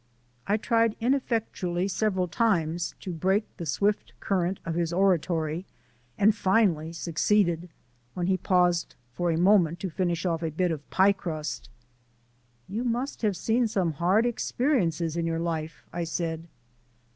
[0.47, 5.67] I tried ineffectually several times to break the swift current of his oratory
[6.17, 7.69] and finally succeeded
[8.15, 11.69] (when he paused a moment to finish off a bit of pie crust).
[12.67, 16.47] "You must have seen some hard experiences in your life," I said.